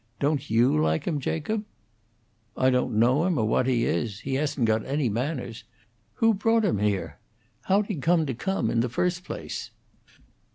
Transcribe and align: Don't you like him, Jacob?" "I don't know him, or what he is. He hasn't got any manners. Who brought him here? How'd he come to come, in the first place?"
Don't 0.19 0.49
you 0.49 0.75
like 0.75 1.05
him, 1.05 1.19
Jacob?" 1.19 1.63
"I 2.57 2.71
don't 2.71 2.97
know 2.97 3.25
him, 3.27 3.37
or 3.37 3.45
what 3.45 3.67
he 3.67 3.85
is. 3.85 4.21
He 4.21 4.33
hasn't 4.33 4.65
got 4.65 4.83
any 4.83 5.09
manners. 5.09 5.63
Who 6.15 6.33
brought 6.33 6.65
him 6.65 6.79
here? 6.79 7.19
How'd 7.65 7.85
he 7.85 7.97
come 7.97 8.25
to 8.25 8.33
come, 8.33 8.71
in 8.71 8.79
the 8.79 8.89
first 8.89 9.23
place?" 9.23 9.69